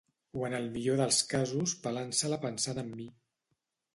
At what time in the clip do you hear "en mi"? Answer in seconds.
2.85-3.09